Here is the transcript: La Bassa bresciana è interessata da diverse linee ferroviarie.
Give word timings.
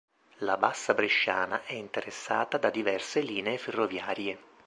La 0.39 0.57
Bassa 0.57 0.95
bresciana 0.95 1.61
è 1.63 1.73
interessata 1.75 2.57
da 2.57 2.71
diverse 2.71 3.21
linee 3.21 3.59
ferroviarie. 3.59 4.39